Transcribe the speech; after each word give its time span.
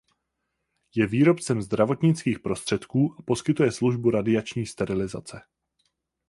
Je 0.95 1.07
výrobcem 1.07 1.61
zdravotnických 1.61 2.39
prostředků 2.39 3.15
a 3.19 3.21
poskytuje 3.21 3.71
službu 3.71 4.09
radiační 4.11 4.65
sterilizace. 4.65 5.41